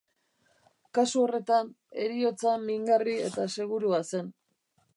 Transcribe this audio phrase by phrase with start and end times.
[0.97, 1.69] Kasu horretan,
[2.05, 4.33] heriotza mingarri eta segurua zen.